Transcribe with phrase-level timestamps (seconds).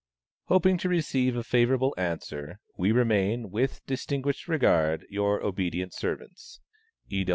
[0.45, 6.59] Hoping soon to receive a favorable answer, we remain, with distinguished regard, your obedient servants,
[7.07, 7.23] E.